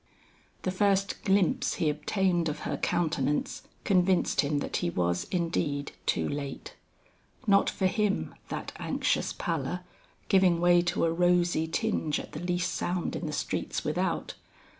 The 0.63 0.71
first 0.71 1.23
glimpse 1.23 1.75
he 1.75 1.87
obtained 1.87 2.49
of 2.49 2.61
her 2.61 2.75
countenance, 2.75 3.61
convinced 3.83 4.41
him 4.41 4.57
that 4.57 4.77
he 4.77 4.89
was 4.89 5.25
indeed 5.25 5.91
too 6.07 6.27
late. 6.27 6.73
Not 7.45 7.69
for 7.69 7.85
him 7.85 8.33
that 8.49 8.71
anxious 8.77 9.31
pallor, 9.31 9.81
giving 10.27 10.59
way 10.59 10.81
to 10.81 11.05
a 11.05 11.13
rosy 11.13 11.67
tinge 11.67 12.19
at 12.19 12.31
the 12.31 12.39
least 12.39 12.73
sound 12.73 13.15
in 13.15 13.27
the 13.27 13.31
streets 13.31 13.83
without. 13.83 14.33